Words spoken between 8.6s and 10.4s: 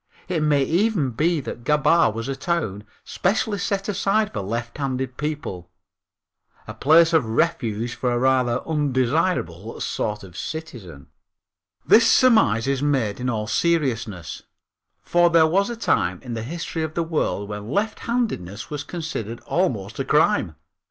undesirable sort of